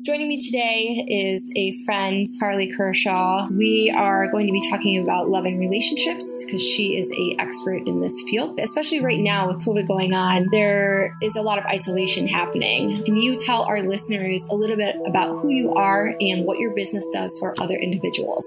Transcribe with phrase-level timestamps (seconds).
[0.00, 3.48] Joining me today is a friend, Karlie Kershaw.
[3.50, 7.88] We are going to be talking about love and relationships because she is a expert
[7.88, 8.60] in this field.
[8.60, 13.02] Especially right now with COVID going on, there is a lot of isolation happening.
[13.02, 16.76] Can you tell our listeners a little bit about who you are and what your
[16.76, 18.46] business does for other individuals?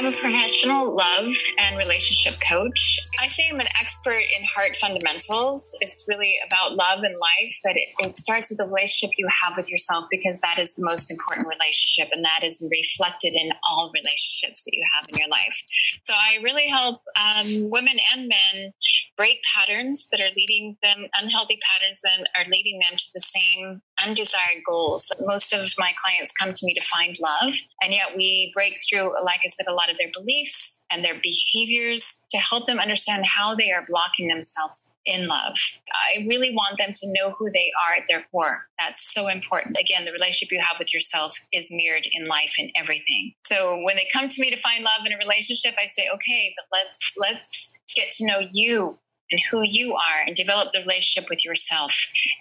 [0.00, 2.98] I'm a professional love and relationship coach.
[3.20, 5.76] I say I'm an expert in heart fundamentals.
[5.82, 9.58] It's really about love and life, but it, it, starts with the relationship you have
[9.58, 13.92] with yourself because that is the most important relationship and that is reflected in all
[13.92, 15.62] relationships that you have in your life.
[16.00, 18.72] So I really help um, women and men
[19.18, 23.82] break patterns that are leading them, unhealthy patterns that are leading them to the same
[24.04, 25.10] undesired goals.
[25.20, 29.12] Most of my clients come to me to find love, and yet we break through,
[29.24, 33.24] like I said, a lot of their beliefs and their behaviors to help them understand
[33.26, 35.56] how they are blocking themselves in love.
[35.88, 38.66] I really want them to know who they are at their core.
[38.78, 39.76] That's so important.
[39.80, 43.34] Again, the relationship you have with yourself is mirrored in life and everything.
[43.42, 46.54] So when they come to me to find love in a relationship, I say, okay,
[46.56, 48.98] but let's let's get to know you
[49.30, 51.94] and who you are and develop the relationship with yourself.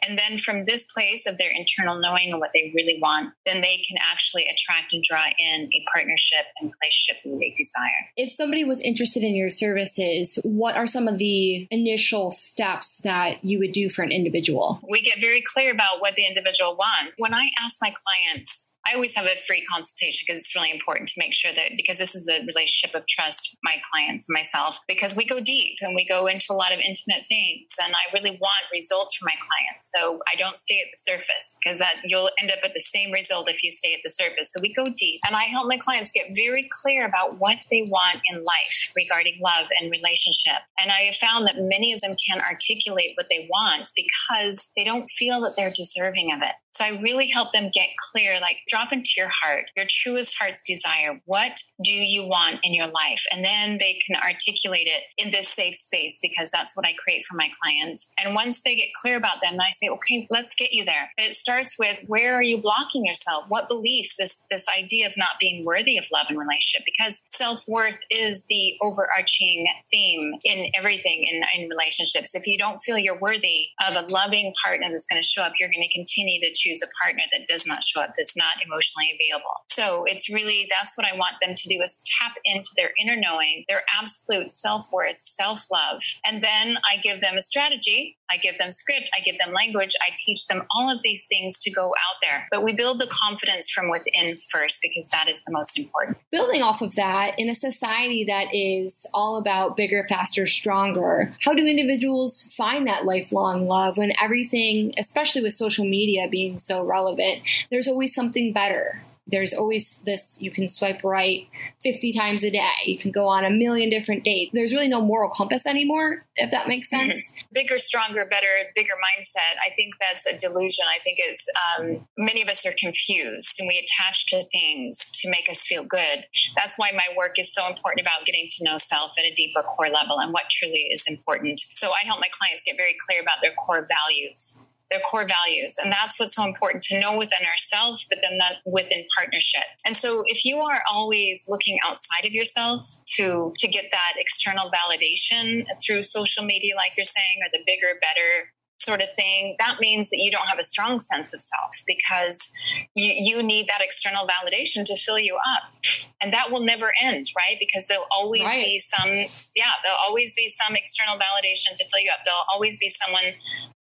[0.07, 3.61] And then from this place of their internal knowing and what they really want, then
[3.61, 8.09] they can actually attract and draw in a partnership and relationship that they desire.
[8.17, 13.43] If somebody was interested in your services, what are some of the initial steps that
[13.43, 14.79] you would do for an individual?
[14.89, 17.15] We get very clear about what the individual wants.
[17.17, 21.09] When I ask my clients, I always have a free consultation because it's really important
[21.09, 24.79] to make sure that because this is a relationship of trust, my clients, and myself,
[24.87, 27.69] because we go deep and we go into a lot of intimate things.
[27.83, 29.91] And I really want results for my clients.
[29.93, 33.11] So I don't stay at the surface because that you'll end up at the same
[33.11, 34.51] result if you stay at the surface.
[34.51, 35.21] So we go deep.
[35.27, 39.35] And I help my clients get very clear about what they want in life regarding
[39.39, 40.65] love and relationship.
[40.81, 44.83] And I have found that many of them can articulate what they want because they
[44.83, 46.55] don't feel that they're deserving of it.
[46.71, 50.61] So I really help them get clear, like drop into your heart, your truest heart's
[50.65, 51.19] desire.
[51.25, 53.23] What do you want in your life?
[53.31, 57.23] And then they can articulate it in this safe space because that's what I create
[57.23, 58.13] for my clients.
[58.23, 61.11] And once they get clear about them, I say, okay, let's get you there.
[61.17, 63.45] It starts with where are you blocking yourself?
[63.47, 67.63] What beliefs, this, this idea of not being worthy of love and relationship, because self
[67.67, 72.35] worth is the overarching theme in everything in, in relationships.
[72.35, 75.53] If you don't feel you're worthy of a loving partner that's going to show up,
[75.59, 78.55] you're going to continue to choose a partner that does not show up, that's not
[78.63, 79.63] emotionally available.
[79.67, 83.15] So it's really that's what I want them to do is tap into their inner
[83.15, 85.99] knowing, their absolute self worth, self love.
[86.25, 89.95] And then I give them a strategy, I give them script, I give them language,
[90.01, 92.47] I teach them all of these things to go out there.
[92.51, 96.17] But we build the confidence from within first because that is the most important.
[96.31, 101.53] Building off of that, in a society that is all about bigger, faster, stronger, how
[101.53, 107.41] do individuals find that lifelong love when everything, especially with social media being so relevant,
[107.69, 109.03] there's always something better.
[109.31, 111.47] There's always this, you can swipe right
[111.83, 112.67] 50 times a day.
[112.85, 114.51] You can go on a million different dates.
[114.53, 117.11] There's really no moral compass anymore, if that makes mm-hmm.
[117.11, 117.29] sense.
[117.29, 117.47] Mm-hmm.
[117.53, 119.57] Bigger, stronger, better, bigger mindset.
[119.65, 120.85] I think that's a delusion.
[120.89, 125.29] I think it's, um, many of us are confused and we attach to things to
[125.29, 126.25] make us feel good.
[126.55, 129.61] That's why my work is so important about getting to know self at a deeper
[129.61, 131.59] core level and what truly is important.
[131.75, 135.77] So I help my clients get very clear about their core values their core values.
[135.81, 139.65] And that's what's so important to know within ourselves, but then that within partnership.
[139.85, 142.83] And so if you are always looking outside of yourself
[143.15, 147.99] to to get that external validation through social media, like you're saying, or the bigger,
[148.01, 151.75] better sort of thing, that means that you don't have a strong sense of self
[151.85, 152.51] because
[152.95, 155.73] you, you need that external validation to fill you up.
[156.21, 157.57] And that will never end, right?
[157.59, 158.65] Because there'll always right.
[158.65, 159.09] be some,
[159.55, 162.19] yeah, there'll always be some external validation to fill you up.
[162.25, 163.35] There'll always be someone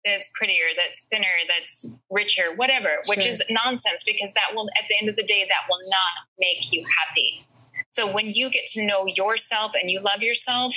[0.05, 4.95] that's prettier, that's thinner, that's richer, whatever, which is nonsense because that will, at the
[4.99, 7.45] end of the day, that will not make you happy.
[7.91, 10.75] So when you get to know yourself and you love yourself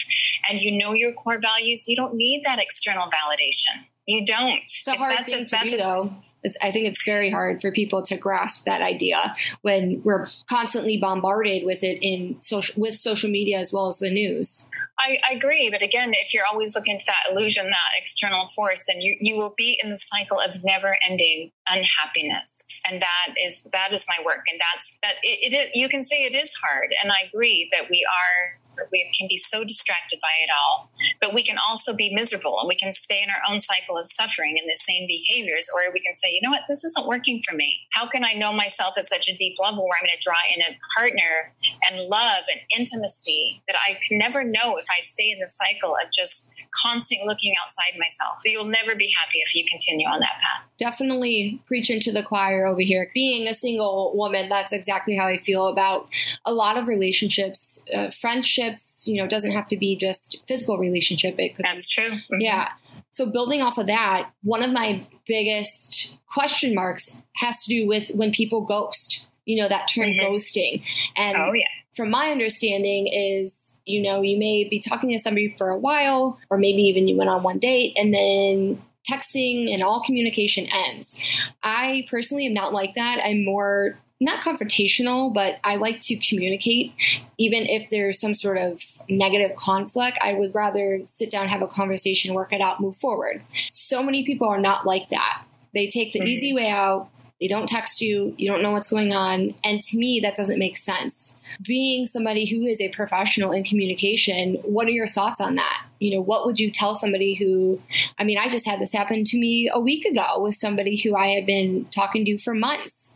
[0.48, 3.86] and you know your core values, you don't need that external validation.
[4.06, 4.60] You don't.
[4.62, 6.14] It's a hard that's thing a, to do, though.
[6.42, 10.98] It's, I think it's very hard for people to grasp that idea when we're constantly
[10.98, 14.66] bombarded with it in social with social media as well as the news.
[14.98, 18.84] I, I, agree, but again, if you're always looking to that illusion, that external force,
[18.86, 23.68] then you you will be in the cycle of never ending unhappiness, and that is
[23.72, 25.14] that is my work, and that's that.
[25.22, 28.58] It, it you can say it is hard, and I agree that we are
[28.90, 30.90] we can be so distracted by it all,
[31.20, 34.06] but we can also be miserable and we can stay in our own cycle of
[34.06, 37.40] suffering in the same behaviors, or we can say, you know what, this isn't working
[37.46, 37.76] for me.
[37.92, 40.40] How can I know myself at such a deep level where I'm going to draw
[40.54, 41.52] in a partner
[41.88, 45.90] and love and intimacy that I can never know if I stay in the cycle
[45.92, 46.50] of just
[46.82, 48.38] constantly looking outside myself?
[48.44, 50.68] So you'll never be happy if you continue on that path.
[50.78, 53.10] Definitely preaching to the choir over here.
[53.14, 56.08] Being a single woman, that's exactly how I feel about
[56.44, 60.78] a lot of relationships, uh, friendships relationships, you know, doesn't have to be just physical
[60.78, 61.38] relationship.
[61.38, 62.10] It could That's be, true.
[62.10, 62.40] Mm-hmm.
[62.40, 62.68] Yeah.
[63.10, 68.10] So building off of that, one of my biggest question marks has to do with
[68.10, 69.26] when people ghost.
[69.44, 70.24] You know, that term mm-hmm.
[70.24, 70.82] ghosting.
[71.16, 71.66] And oh, yeah.
[71.96, 76.38] from my understanding is, you know, you may be talking to somebody for a while,
[76.48, 78.80] or maybe even you went on one date and then
[79.10, 81.18] texting and all communication ends.
[81.60, 83.20] I personally am not like that.
[83.24, 86.92] I'm more not confrontational, but I like to communicate.
[87.38, 91.68] Even if there's some sort of negative conflict, I would rather sit down, have a
[91.68, 93.42] conversation, work it out, move forward.
[93.70, 95.44] So many people are not like that.
[95.74, 96.28] They take the mm-hmm.
[96.28, 97.08] easy way out.
[97.40, 98.36] They don't text you.
[98.38, 99.52] You don't know what's going on.
[99.64, 101.34] And to me, that doesn't make sense.
[101.60, 105.84] Being somebody who is a professional in communication, what are your thoughts on that?
[105.98, 107.80] You know, what would you tell somebody who,
[108.16, 111.16] I mean, I just had this happen to me a week ago with somebody who
[111.16, 113.14] I had been talking to for months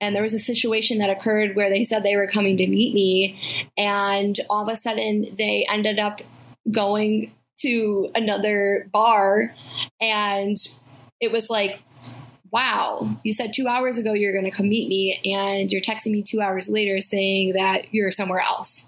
[0.00, 2.94] and there was a situation that occurred where they said they were coming to meet
[2.94, 3.38] me
[3.76, 6.20] and all of a sudden they ended up
[6.70, 9.54] going to another bar
[10.00, 10.58] and
[11.20, 11.80] it was like
[12.50, 16.10] wow you said two hours ago you're going to come meet me and you're texting
[16.10, 18.86] me two hours later saying that you're somewhere else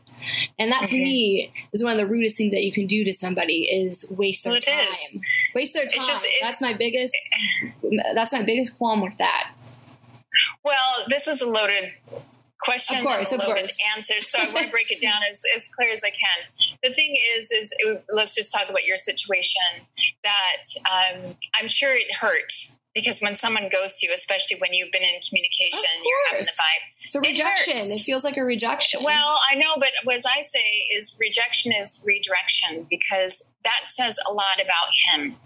[0.59, 1.05] and that to mm-hmm.
[1.05, 4.45] me is one of the rudest things that you can do to somebody is waste
[4.45, 5.21] their well, time is.
[5.55, 7.13] waste their time just, that's my biggest
[8.15, 9.53] that's my biggest qualm with that
[10.65, 11.93] well, this is a loaded
[12.61, 15.43] question of course, and a loaded answer, so I want to break it down as,
[15.55, 16.79] as clear as I can.
[16.83, 19.63] The thing is, is it, let's just talk about your situation.
[20.23, 22.53] That um, I'm sure it hurt
[22.95, 26.51] because when someone goes to you, especially when you've been in communication, you're having the
[26.51, 27.07] vibe.
[27.07, 27.77] It's a rejection.
[27.77, 29.03] It, it, feels like a rejection.
[29.03, 34.33] Well, I know, but what I say is rejection is redirection because that says a
[34.33, 35.37] lot about him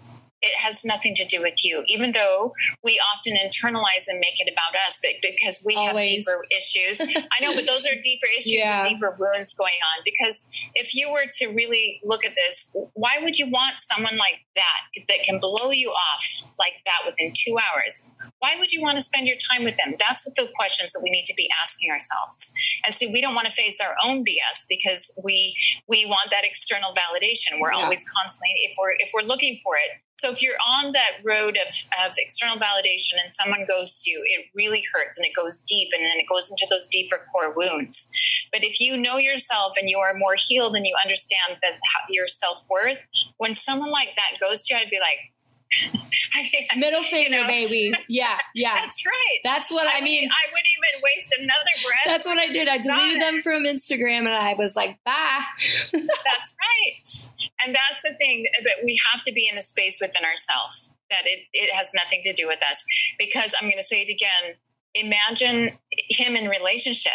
[0.41, 2.53] it has nothing to do with you, even though
[2.83, 6.09] we often internalize and make it about us but because we Always.
[6.09, 7.01] have deeper issues.
[7.01, 8.77] I know, but those are deeper issues yeah.
[8.77, 10.03] and deeper wounds going on.
[10.05, 14.45] Because if you were to really look at this, why would you want someone like
[14.55, 18.09] that that can blow you off like that within two hours?
[18.39, 19.95] Why would you want to spend your time with them?
[19.97, 22.53] That's what the questions that we need to be asking ourselves.
[22.85, 25.55] And see, we don't want to face our own BS because we
[25.87, 27.59] we want that external validation.
[27.59, 27.83] We're yeah.
[27.83, 31.57] always constantly if we're if we're looking for it, so if you're on that road
[31.57, 31.73] of,
[32.05, 35.89] of external validation and someone goes to you, it really hurts and it goes deep
[35.93, 38.09] and then it goes into those deeper core wounds.
[38.51, 41.73] But if you know yourself and you are more healed and you understand that
[42.09, 42.97] your self worth,
[43.37, 45.33] when someone like that goes to you, I'd be like,
[46.77, 47.47] Middle finger, you know?
[47.47, 47.93] baby.
[48.07, 48.75] Yeah, yeah.
[48.75, 49.39] That's right.
[49.43, 50.29] That's what I, I mean.
[50.29, 52.05] I wouldn't even waste another breath.
[52.05, 52.67] That's what I did.
[52.67, 55.43] I deleted them from Instagram and I was like, bye.
[55.91, 57.29] that's right.
[57.65, 61.23] And that's the thing that we have to be in a space within ourselves that
[61.25, 62.83] it, it has nothing to do with us.
[63.19, 64.55] Because I'm going to say it again
[64.93, 65.77] imagine
[66.09, 67.11] him in relationship.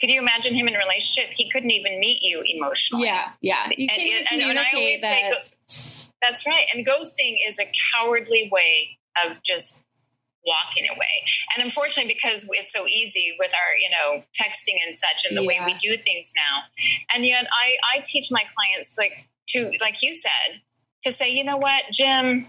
[0.00, 1.34] Could you imagine him in a relationship?
[1.34, 3.06] He couldn't even meet you emotionally.
[3.06, 3.68] Yeah, yeah.
[3.76, 5.34] You can't and, and, and I always that.
[5.68, 6.66] say, that's right.
[6.74, 9.76] And ghosting is a cowardly way of just
[10.46, 11.24] walking away.
[11.54, 15.42] And unfortunately, because it's so easy with our, you know, texting and such and the
[15.42, 15.48] yeah.
[15.48, 16.62] way we do things now.
[17.14, 20.62] And yet I, I teach my clients like to, like you said,
[21.04, 22.46] to say, you know what, Jim,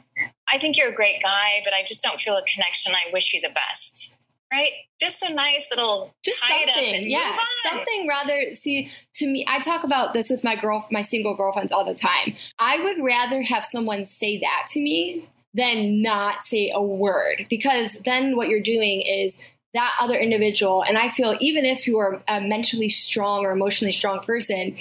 [0.51, 2.93] I think you're a great guy, but I just don't feel a connection.
[2.93, 4.17] I wish you the best
[4.51, 4.71] right?
[4.99, 8.55] Just a nice little just something, yeah, something rather.
[8.55, 11.95] See, to me, I talk about this with my girl, my single girlfriends all the
[11.95, 12.35] time.
[12.57, 17.97] I would rather have someone say that to me than not say a word because
[18.05, 19.37] then what you're doing is
[19.73, 23.91] that other individual and i feel even if you are a mentally strong or emotionally
[23.91, 24.75] strong person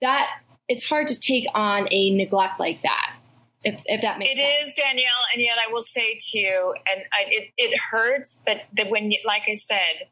[0.00, 0.28] that
[0.68, 3.07] it's hard to take on a neglect like that
[3.62, 4.48] if, if that makes it sense.
[4.48, 8.42] It is Danielle, and yet I will say to you, and I, it it hurts,
[8.46, 10.08] but that when, you, like I said,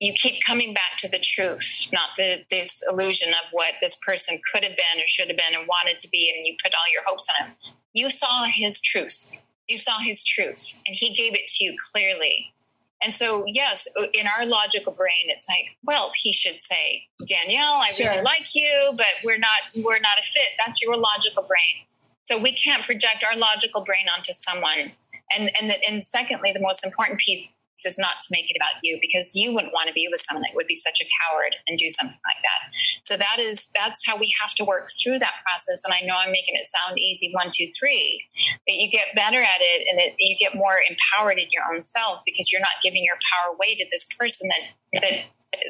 [0.00, 4.40] you keep coming back to the truth, not the this illusion of what this person
[4.52, 6.92] could have been or should have been and wanted to be, and you put all
[6.92, 7.56] your hopes on him.
[7.92, 9.34] You saw his truth.
[9.68, 12.52] You saw his truth, and he gave it to you clearly.
[13.02, 17.90] And so, yes, in our logical brain, it's like, well, he should say, Danielle, I
[17.90, 18.08] sure.
[18.08, 20.50] really like you, but we're not we're not a fit.
[20.64, 21.86] That's your logical brain.
[22.24, 24.92] So we can't project our logical brain onto someone.
[25.34, 27.48] And and the, and secondly, the most important piece
[27.84, 30.42] is not to make it about you because you wouldn't want to be with someone
[30.42, 32.60] that would be such a coward and do something like that.
[33.02, 35.82] So that is that's how we have to work through that process.
[35.84, 38.24] And I know I'm making it sound easy one, two, three,
[38.66, 41.82] but you get better at it and it, you get more empowered in your own
[41.82, 45.14] self because you're not giving your power away to this person that that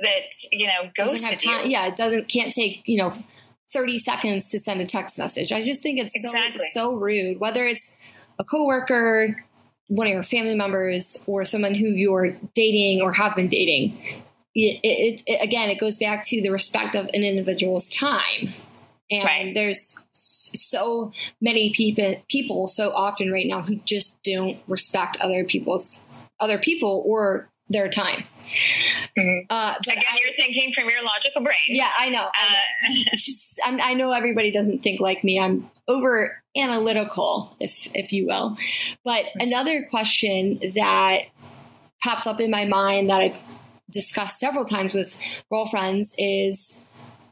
[0.02, 1.56] that you know ghosted you.
[1.64, 3.14] Yeah, it doesn't can't take you know
[3.73, 5.52] 30 seconds to send a text message.
[5.52, 6.67] I just think it's exactly.
[6.73, 7.41] so so rude.
[7.41, 7.93] Whether it's
[8.38, 9.45] a coworker,
[9.88, 13.99] one of your family members, or someone who you're dating or have been dating.
[14.55, 18.52] It, it, it, again, it goes back to the respect of an individual's time.
[19.11, 19.55] And right.
[19.55, 26.00] there's so many people people so often right now who just don't respect other people's
[26.41, 28.25] other people or their time.
[29.16, 29.47] Mm-hmm.
[29.49, 31.54] Uh, Again, I, you're thinking from your logical brain.
[31.69, 32.25] Yeah, I know.
[32.25, 35.38] Uh, I, I know everybody doesn't think like me.
[35.38, 38.57] I'm over analytical, if if you will.
[39.04, 41.21] But another question that
[42.02, 43.37] popped up in my mind that I've
[43.90, 45.16] discussed several times with
[45.50, 46.76] girlfriends is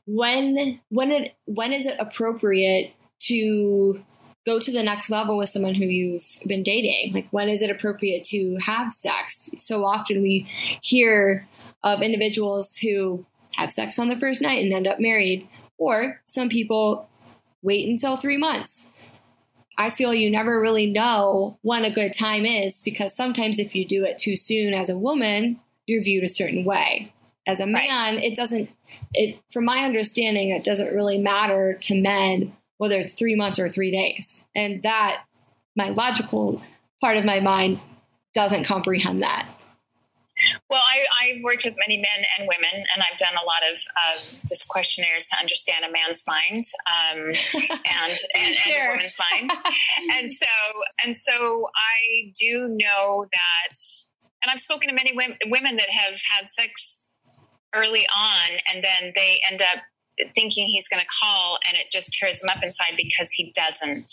[0.07, 4.03] when when it when is it appropriate to
[4.47, 7.13] go to the next level with someone who you've been dating?
[7.13, 9.51] Like, when is it appropriate to have sex?
[9.59, 10.49] So often we
[10.83, 11.47] hear
[11.83, 16.49] of individuals who have sex on the first night and end up married, or some
[16.49, 17.09] people
[17.63, 18.87] wait until three months.
[19.77, 23.87] I feel you never really know when a good time is because sometimes if you
[23.87, 27.13] do it too soon as a woman, you're viewed a certain way.
[27.47, 28.23] As a man, right.
[28.23, 28.69] it doesn't,
[29.15, 33.69] it, from my understanding, it doesn't really matter to men whether it's three months or
[33.69, 34.43] three days.
[34.57, 35.25] And that,
[35.77, 36.63] my logical
[37.03, 37.79] part of my mind
[38.35, 39.47] doesn't comprehend that.
[40.71, 40.81] Well,
[41.21, 44.21] I, have worked with many men and women, and I've done a lot of uh,
[44.49, 48.77] just questionnaires to understand a man's mind um, and, and, sure.
[48.81, 49.53] and, a woman's mind.
[50.19, 50.47] and so,
[51.05, 53.79] and so, I do know that,
[54.43, 57.19] and I've spoken to many women, women that have had sex
[57.75, 59.83] early on, and then they end up
[60.35, 64.11] thinking he's going to call and it just tears him up inside because he doesn't.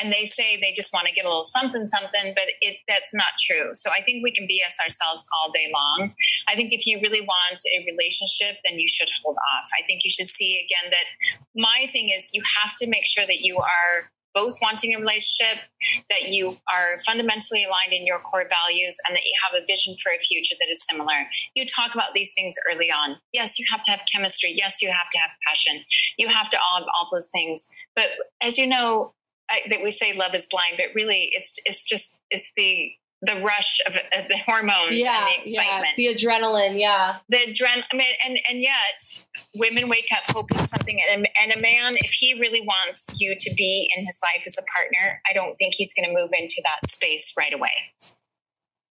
[0.00, 3.14] And they say they just want to get a little something something but it that's
[3.14, 3.70] not true.
[3.74, 6.14] So i think we can bs ourselves all day long.
[6.48, 9.68] I think if you really want a relationship then you should hold off.
[9.78, 11.06] I think you should see again that
[11.54, 15.64] my thing is you have to make sure that you are both wanting a relationship,
[16.10, 19.96] that you are fundamentally aligned in your core values, and that you have a vision
[20.02, 21.24] for a future that is similar.
[21.54, 23.16] You talk about these things early on.
[23.32, 24.52] Yes, you have to have chemistry.
[24.54, 25.82] Yes, you have to have passion.
[26.18, 27.66] You have to all have all those things.
[27.96, 28.08] But
[28.42, 29.14] as you know,
[29.48, 33.42] I, that we say love is blind, but really, it's it's just it's the the
[33.42, 37.84] rush of, the hormones yeah, and the excitement, yeah, the adrenaline, yeah, the adrenaline.
[37.92, 42.10] I mean, and and yet women wake up hoping something, and, and a man, if
[42.10, 45.74] he really wants you to be in his life as a partner, I don't think
[45.74, 47.70] he's going to move into that space right away.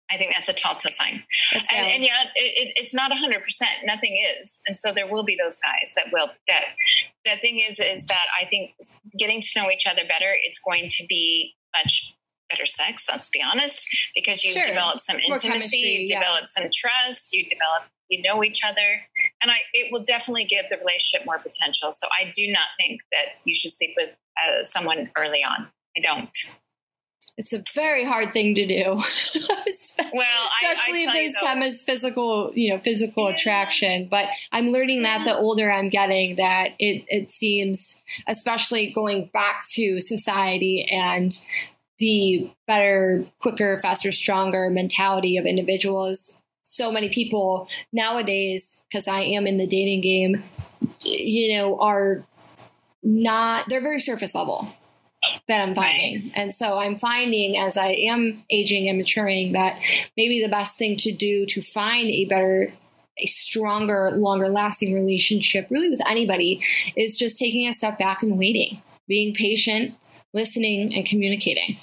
[0.09, 3.71] I think that's a telltale sign, and, and, yet it, it, it's not hundred percent.
[3.85, 6.29] Nothing is, and so there will be those guys that will.
[6.47, 6.63] That
[7.25, 8.71] the thing is, is that I think
[9.19, 12.15] getting to know each other better, it's going to be much
[12.49, 14.63] better sex, let's be honest, because you sure.
[14.63, 16.19] develop some intimacy, you yeah.
[16.19, 19.01] develop some trust, you develop, you know each other.
[19.41, 21.91] And I, it will definitely give the relationship more potential.
[21.91, 25.67] So I do not think that you should sleep with uh, someone early on.
[25.97, 26.29] I don't.
[27.37, 28.83] It's a very hard thing to do.
[30.13, 33.35] well, especially I, I if there's some as physical, you know, physical yeah.
[33.35, 34.07] attraction.
[34.09, 35.17] But I'm learning yeah.
[35.17, 37.97] that the older I'm getting, that it it seems,
[38.27, 41.37] especially going back to society and
[41.99, 46.33] the better, quicker, faster, stronger mentality of individuals.
[46.63, 50.43] So many people nowadays, because I am in the dating game,
[51.01, 52.23] you know, are
[53.03, 54.67] not, they're very surface level
[55.47, 56.31] that I'm finding.
[56.35, 59.79] And so I'm finding as I am aging and maturing that
[60.17, 62.71] maybe the best thing to do to find a better
[63.17, 66.61] a stronger, longer lasting relationship, really with anybody,
[66.97, 69.95] is just taking a step back and waiting, being patient,
[70.35, 71.79] listening and communicating.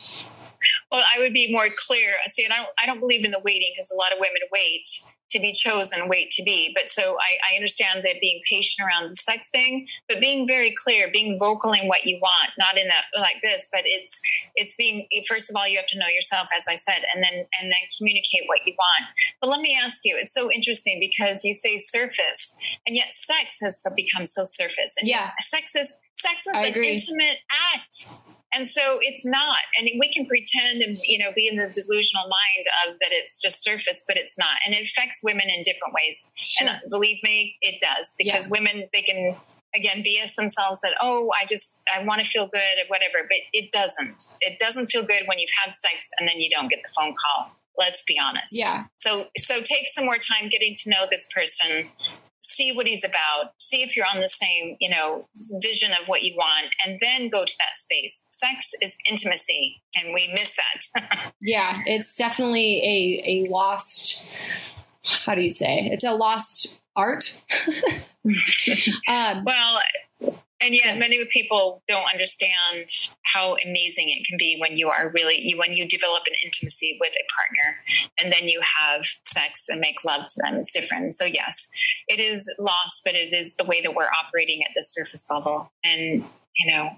[0.93, 2.15] Well, I would be more clear.
[2.29, 4.43] See, and I don't, I don't believe in the waiting because a lot of women
[4.53, 4.87] wait
[5.33, 6.73] to be chosen, wait to be.
[6.75, 10.75] But so I, I, understand that being patient around the sex thing, but being very
[10.77, 14.21] clear, being vocal in what you want, not in that like this, but it's
[14.55, 17.47] it's being first of all you have to know yourself, as I said, and then
[17.61, 19.11] and then communicate what you want.
[19.41, 22.57] But let me ask you, it's so interesting because you say surface,
[22.87, 26.73] and yet sex has become so surface, and yeah, sex is sex is I an
[26.73, 26.91] agree.
[26.91, 27.39] intimate
[27.75, 28.15] act
[28.55, 29.59] And so it's not.
[29.79, 33.41] And we can pretend and, you know, be in the delusional mind of that it's
[33.41, 34.57] just surface, but it's not.
[34.67, 36.23] And it affects women in different ways.
[36.37, 36.69] Sure.
[36.69, 38.51] And believe me, it does because yeah.
[38.51, 39.37] women, they can,
[39.75, 43.27] again, BS themselves that, oh, I just, I want to feel good or whatever.
[43.29, 44.23] But it doesn't.
[44.41, 47.15] It doesn't feel good when you've had sex and then you don't get the phone
[47.15, 51.27] call let's be honest yeah so so take some more time getting to know this
[51.35, 51.89] person
[52.43, 55.27] see what he's about, see if you're on the same, you know,
[55.63, 58.27] vision of what you want, and then go to that space.
[58.31, 61.33] Sex is intimacy, and we miss that.
[61.41, 64.23] yeah, it's definitely a a lost.
[65.05, 65.89] How do you say?
[65.93, 67.41] It's a lost art.
[69.09, 69.81] um, well,
[70.63, 72.87] and yet many people don't understand
[73.23, 77.13] how amazing it can be when you are really when you develop an intimacy with
[77.13, 77.79] a partner
[78.23, 81.15] and then you have sex and make love to them it's different.
[81.15, 81.69] So yes
[82.09, 85.71] it is lost but it is the way that we're operating at the surface level.
[85.85, 86.25] And
[86.57, 86.91] you know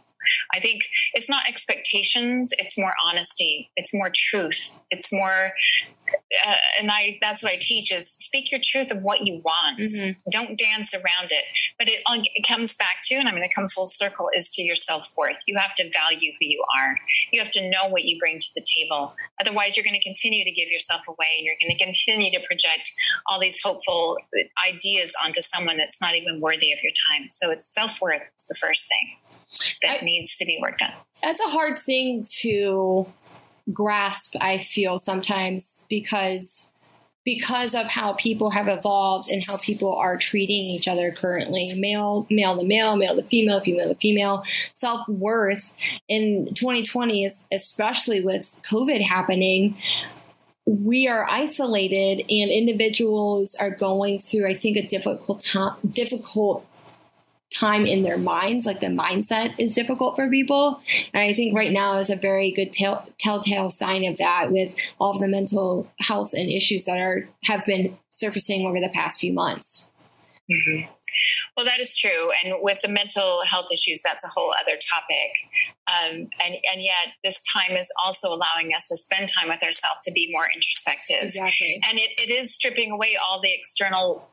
[0.55, 0.83] I think
[1.15, 5.53] it's not expectations, it's more honesty, it's more truth, it's more
[6.47, 9.81] uh, and I that's what I teach is speak your truth of what you want.
[9.81, 10.31] Mm-hmm.
[10.31, 11.45] Don't dance around it.
[11.79, 14.63] But it, it comes back to, and I'm going to come full circle, is to
[14.63, 15.39] your self worth.
[15.47, 16.99] You have to value who you are.
[17.33, 19.15] You have to know what you bring to the table.
[19.41, 22.45] Otherwise, you're going to continue to give yourself away, and you're going to continue to
[22.47, 22.93] project
[23.27, 24.19] all these hopeful
[24.69, 27.29] ideas onto someone that's not even worthy of your time.
[27.31, 29.17] So it's self worth is the first thing
[29.83, 30.91] that I, needs to be worked on.
[31.23, 33.07] That's a hard thing to
[33.73, 36.67] grasp, I feel sometimes because
[37.25, 42.27] because of how people have evolved and how people are treating each other currently male
[42.31, 45.73] male to male male to female female to female self-worth
[46.07, 49.75] in 2020 especially with covid happening
[50.67, 56.67] we are isolated and individuals are going through i think a difficult time difficult
[57.53, 60.81] time in their minds, like the mindset is difficult for people.
[61.13, 64.75] And I think right now is a very good tell, telltale sign of that with
[64.99, 69.21] all of the mental health and issues that are have been surfacing over the past
[69.21, 69.91] few months.
[70.51, 70.91] Mm-hmm.
[71.57, 72.31] Well, that is true.
[72.43, 75.31] And with the mental health issues, that's a whole other topic.
[75.87, 80.01] Um, and, and yet, this time is also allowing us to spend time with ourselves
[80.05, 81.23] to be more introspective.
[81.23, 81.81] Exactly.
[81.89, 84.29] And it, it is stripping away all the external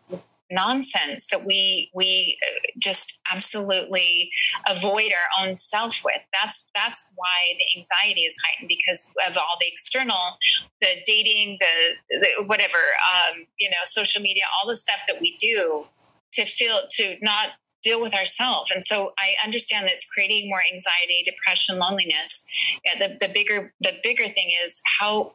[0.51, 4.29] nonsense that we we uh, just absolutely
[4.67, 6.21] avoid our own self with.
[6.31, 10.37] That's that's why the anxiety is heightened because of all the external
[10.81, 12.77] the dating the, the whatever
[13.11, 15.85] um, you know social media all the stuff that we do
[16.33, 17.49] to feel to not
[17.83, 22.45] deal with ourselves and so i understand that it's creating more anxiety depression loneliness.
[22.85, 25.31] Yeah, the, the bigger the bigger thing is how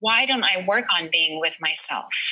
[0.00, 2.25] why don't i work on being with myself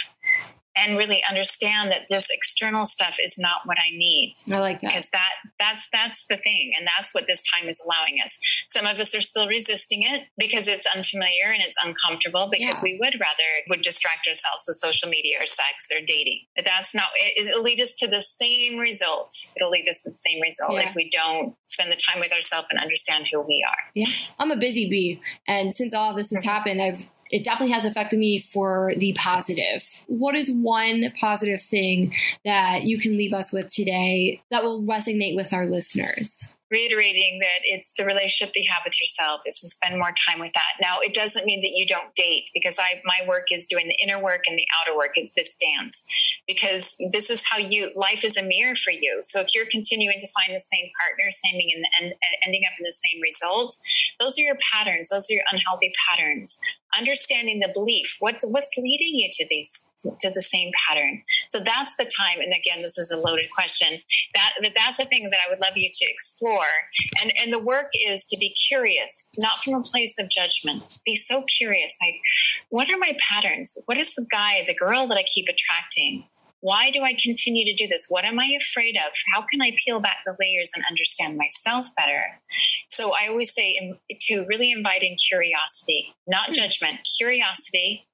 [0.77, 4.35] and really understand that this external stuff is not what I need.
[4.51, 4.89] I like that.
[4.89, 8.39] Because that that's that's the thing and that's what this time is allowing us.
[8.69, 12.83] Some of us are still resisting it because it's unfamiliar and it's uncomfortable because yeah.
[12.83, 16.41] we would rather would distract ourselves with social media or sex or dating.
[16.57, 19.53] But that's not it, it'll lead us to the same results.
[19.57, 20.89] It'll lead us to the same result yeah.
[20.89, 23.93] if we don't spend the time with ourselves and understand who we are.
[23.95, 24.07] Yeah.
[24.39, 26.49] I'm a busy bee and since all this has mm-hmm.
[26.49, 29.85] happened I've it definitely has affected me for the positive.
[30.07, 35.37] What is one positive thing that you can leave us with today that will resonate
[35.37, 36.55] with our listeners?
[36.75, 40.41] reiterating that it's the relationship that you have with yourself is to spend more time
[40.41, 40.75] with that.
[40.81, 43.97] Now it doesn't mean that you don't date because i my work is doing the
[44.03, 45.13] inner work and the outer work.
[45.15, 46.05] It's this dance
[46.49, 49.19] because this is how you life is a mirror for you.
[49.23, 52.85] So if you're continuing to find the same partner same and, and ending up in
[52.85, 53.77] the same result
[54.19, 55.11] those are your patterns.
[55.11, 56.59] Those are your unhealthy patterns
[56.99, 58.17] understanding the belief.
[58.21, 59.89] What's what's leading you to these
[60.21, 61.23] to the same pattern?
[61.49, 64.01] So that's the time and again this is a loaded question
[64.35, 66.91] that that's the thing that i would love you to explore.
[67.21, 70.99] And and the work is to be curious not from a place of judgment.
[71.05, 72.21] Be so curious like
[72.69, 73.77] what are my patterns?
[73.87, 76.25] What is the guy the girl that i keep attracting
[76.65, 78.07] why do I continue to do this?
[78.09, 79.13] What am I afraid of?
[79.35, 82.41] How can I peel back the layers and understand myself better?
[82.89, 83.93] So I always say
[84.29, 86.53] to really invite in curiosity, not hmm.
[86.55, 88.07] judgment, curiosity,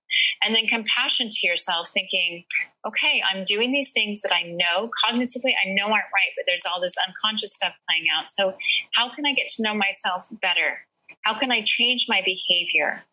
[0.44, 2.42] and then compassion to yourself, thinking,
[2.84, 6.64] okay, I'm doing these things that I know cognitively, I know aren't right, but there's
[6.66, 8.32] all this unconscious stuff playing out.
[8.32, 8.54] So,
[8.96, 10.80] how can I get to know myself better?
[11.22, 13.04] How can I change my behavior?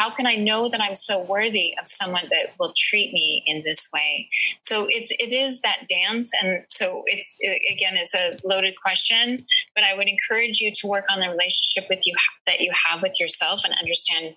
[0.00, 3.62] How can i know that i'm so worthy of someone that will treat me in
[3.64, 4.28] this way?
[4.62, 6.30] So it's it is that dance.
[6.40, 7.36] And so it's
[7.70, 9.38] again it's a loaded question
[9.74, 12.14] but i would encourage you to work on the relationship with you
[12.46, 14.36] that you have with yourself and understand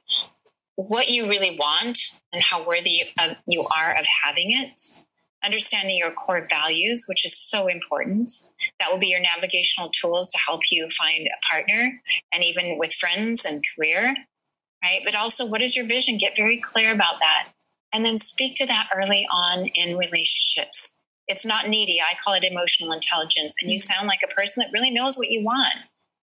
[0.75, 1.97] what you really want
[2.31, 4.79] and how worthy of, you are of having it.
[5.45, 8.31] Understanding your core values, which is so important.
[8.79, 12.01] That will be your navigational tools to help you find a partner
[12.33, 14.15] and even with friends and career,
[14.83, 15.01] right?
[15.03, 16.17] But also, what is your vision?
[16.17, 17.53] Get very clear about that.
[17.93, 20.97] And then speak to that early on in relationships.
[21.27, 21.99] It's not needy.
[22.01, 23.55] I call it emotional intelligence.
[23.61, 23.93] And you mm-hmm.
[23.93, 25.75] sound like a person that really knows what you want.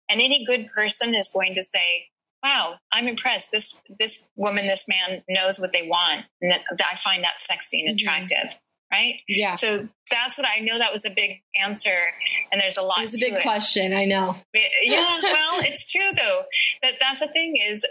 [0.09, 2.07] And any good person is going to say,
[2.43, 3.51] wow, I'm impressed.
[3.51, 6.25] This this woman, this man knows what they want.
[6.41, 8.07] And that, I find that sexy and mm-hmm.
[8.07, 8.51] attractive.
[8.51, 9.15] Mm-hmm right?
[9.27, 9.53] Yeah.
[9.53, 10.77] So that's what I know.
[10.77, 11.97] That was a big answer,
[12.51, 13.03] and there's a lot.
[13.03, 13.41] It's a big it.
[13.41, 13.93] question.
[13.93, 14.37] I know.
[14.83, 15.19] Yeah.
[15.21, 16.43] well, it's true though.
[16.81, 17.85] That that's the thing is,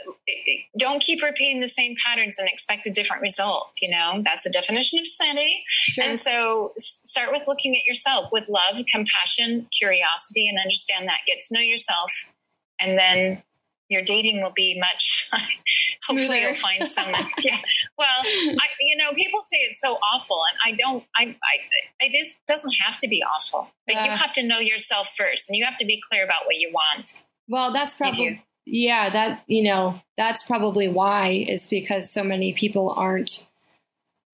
[0.78, 3.76] don't keep repeating the same patterns and expect a different result.
[3.82, 5.64] You know, that's the definition of sanity.
[5.68, 6.04] Sure.
[6.04, 11.18] And so, start with looking at yourself with love, compassion, curiosity, and understand that.
[11.26, 12.34] Get to know yourself,
[12.80, 13.42] and then
[13.88, 15.30] your dating will be much
[16.06, 17.58] hopefully you'll find someone yeah
[17.98, 22.14] well I, you know people say it's so awful and i don't i, I it
[22.14, 25.56] is doesn't have to be awful but uh, you have to know yourself first and
[25.56, 29.62] you have to be clear about what you want well that's probably yeah that you
[29.62, 33.46] know that's probably why is because so many people aren't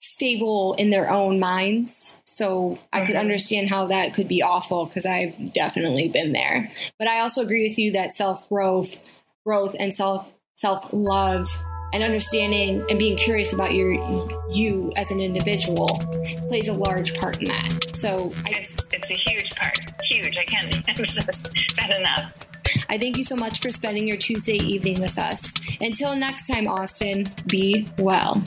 [0.01, 3.07] stable in their own minds so I mm-hmm.
[3.07, 6.72] could understand how that could be awful because I've definitely been there.
[6.98, 8.96] But I also agree with you that self growth
[9.44, 11.46] growth and self self love
[11.93, 13.93] and understanding and being curious about your
[14.51, 15.89] you as an individual
[16.49, 17.97] plays a large part in that.
[17.97, 20.39] So it's it's a huge part, huge.
[20.39, 21.43] I can't emphasize
[21.77, 22.35] that enough.
[22.89, 25.53] I thank you so much for spending your Tuesday evening with us.
[25.81, 28.43] Until next time, Austin, be well.